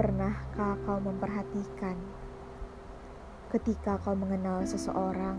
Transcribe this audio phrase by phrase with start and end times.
[0.00, 1.92] Pernahkah kau memperhatikan
[3.52, 5.36] ketika kau mengenal seseorang,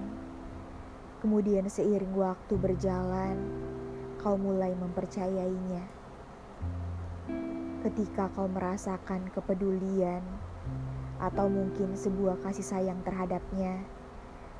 [1.17, 3.42] kemudian seiring waktu berjalan,
[4.21, 5.81] kau mulai mempercayainya?
[7.81, 10.21] Ketika kau merasakan kepedulian,
[11.17, 13.81] atau mungkin sebuah kasih sayang terhadapnya,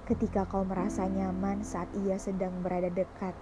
[0.10, 3.38] ketika kau merasa nyaman saat ia sedang berada dekat,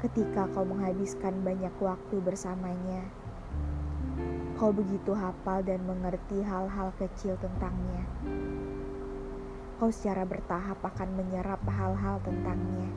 [0.00, 3.25] ketika kau menghabiskan banyak waktu bersamanya
[4.56, 8.08] Kau begitu hafal dan mengerti hal-hal kecil tentangnya.
[9.76, 12.88] Kau secara bertahap akan menyerap hal-hal tentangnya.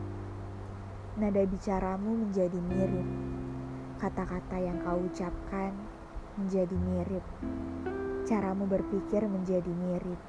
[1.20, 3.04] Nada bicaramu menjadi mirip.
[4.00, 5.76] Kata-kata yang kau ucapkan
[6.40, 7.28] menjadi mirip.
[8.24, 10.22] Caramu berpikir menjadi mirip.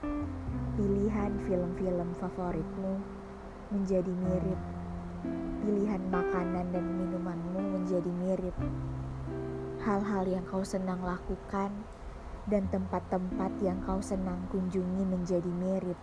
[0.74, 2.94] Pilihan film-film favoritmu
[3.70, 4.60] menjadi mirip.
[5.62, 8.58] Pilihan makanan dan minumanmu menjadi mirip
[9.80, 11.72] hal-hal yang kau senang lakukan,
[12.44, 15.96] dan tempat-tempat yang kau senang kunjungi menjadi mirip.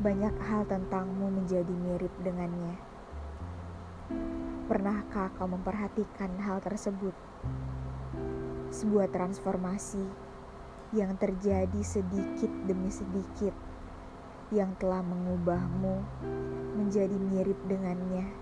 [0.00, 2.80] Banyak hal tentangmu menjadi mirip dengannya.
[4.64, 7.12] Pernahkah kau memperhatikan hal tersebut?
[8.72, 10.04] Sebuah transformasi
[10.96, 13.52] yang terjadi sedikit demi sedikit
[14.48, 16.00] yang telah mengubahmu
[16.80, 18.32] menjadi mirip dengannya,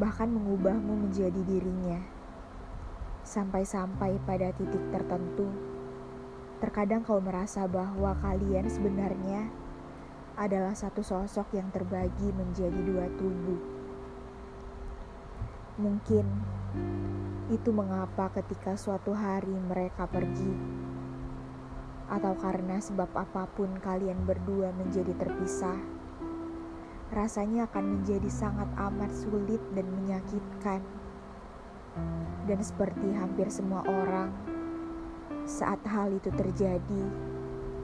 [0.00, 2.19] bahkan mengubahmu menjadi dirinya
[3.30, 5.46] sampai-sampai pada titik tertentu.
[6.58, 9.46] Terkadang kau merasa bahwa kalian sebenarnya
[10.34, 13.62] adalah satu sosok yang terbagi menjadi dua tubuh.
[15.78, 16.26] Mungkin
[17.54, 20.50] itu mengapa ketika suatu hari mereka pergi,
[22.10, 25.78] atau karena sebab apa pun kalian berdua menjadi terpisah,
[27.14, 30.82] rasanya akan menjadi sangat amat sulit dan menyakitkan
[32.50, 34.34] dan seperti hampir semua orang,
[35.46, 37.04] saat hal itu terjadi,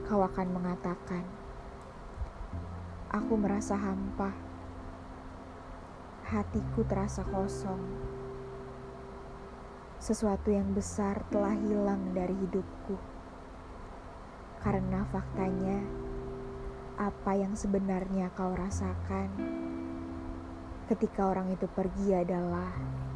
[0.03, 1.23] kau akan mengatakan,
[3.07, 4.35] "Aku merasa hampa,
[6.27, 7.79] hatiku terasa kosong."
[10.03, 12.99] Sesuatu yang besar telah hilang dari hidupku,
[14.67, 15.79] karena faktanya
[16.99, 19.31] apa yang sebenarnya kau rasakan
[20.91, 23.06] ketika orang itu pergi adalah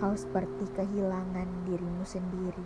[0.00, 2.64] kau seperti kehilangan dirimu sendiri.